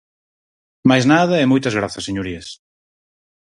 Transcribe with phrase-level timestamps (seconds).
[0.89, 2.47] Máis nada e moitas grazas, señorías.